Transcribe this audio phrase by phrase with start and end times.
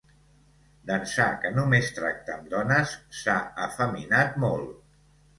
[0.91, 3.35] D'ençà que només tracta amb dones, s'ha
[3.67, 4.73] efeminat molt!